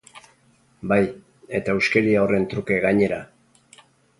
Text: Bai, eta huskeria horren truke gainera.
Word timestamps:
Bai, 0.91 1.03
eta 1.61 1.77
huskeria 1.81 2.25
horren 2.25 2.51
truke 2.55 2.79
gainera. 2.87 3.21